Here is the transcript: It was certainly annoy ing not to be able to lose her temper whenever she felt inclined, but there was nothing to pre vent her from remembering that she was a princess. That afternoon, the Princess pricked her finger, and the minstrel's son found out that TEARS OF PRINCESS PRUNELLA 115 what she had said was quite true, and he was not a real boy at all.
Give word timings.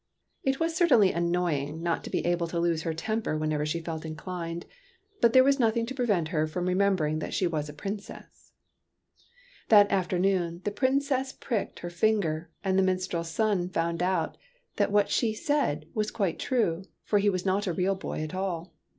It 0.43 0.59
was 0.59 0.75
certainly 0.75 1.11
annoy 1.11 1.57
ing 1.59 1.83
not 1.83 2.03
to 2.05 2.09
be 2.09 2.25
able 2.25 2.47
to 2.47 2.59
lose 2.59 2.81
her 2.81 2.93
temper 2.95 3.37
whenever 3.37 3.67
she 3.67 3.79
felt 3.79 4.03
inclined, 4.03 4.65
but 5.21 5.31
there 5.31 5.43
was 5.43 5.59
nothing 5.59 5.85
to 5.85 5.93
pre 5.93 6.07
vent 6.07 6.29
her 6.29 6.47
from 6.47 6.65
remembering 6.67 7.19
that 7.19 7.35
she 7.35 7.45
was 7.45 7.69
a 7.69 7.73
princess. 7.73 8.51
That 9.69 9.91
afternoon, 9.91 10.61
the 10.63 10.71
Princess 10.71 11.31
pricked 11.33 11.81
her 11.81 11.91
finger, 11.91 12.49
and 12.63 12.79
the 12.79 12.83
minstrel's 12.83 13.29
son 13.29 13.69
found 13.69 14.01
out 14.01 14.37
that 14.77 14.87
TEARS 14.87 14.87
OF 14.87 14.91
PRINCESS 14.91 14.91
PRUNELLA 14.91 14.91
115 14.91 14.93
what 14.93 15.09
she 15.11 15.31
had 15.33 15.45
said 15.91 15.93
was 15.93 16.09
quite 16.09 16.39
true, 16.39 16.83
and 17.11 17.21
he 17.21 17.29
was 17.29 17.45
not 17.45 17.67
a 17.67 17.71
real 17.71 17.93
boy 17.93 18.23
at 18.23 18.33
all. 18.33 18.73